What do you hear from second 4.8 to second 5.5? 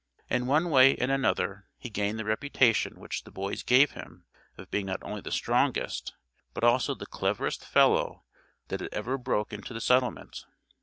not only the